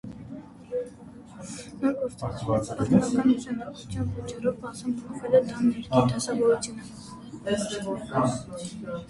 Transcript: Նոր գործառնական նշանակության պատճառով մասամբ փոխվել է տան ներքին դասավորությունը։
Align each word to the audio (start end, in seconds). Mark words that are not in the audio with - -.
Նոր 1.81 2.15
գործառնական 2.47 2.89
նշանակության 2.93 4.09
պատճառով 4.15 4.57
մասամբ 4.65 5.05
փոխվել 5.11 5.37
է 5.43 5.43
տան 5.53 5.69
ներքին 5.75 6.11
դասավորությունը։ 6.15 6.91